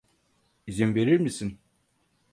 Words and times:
İzin 0.67 0.95
verir 0.95 1.19
misin? 1.19 1.59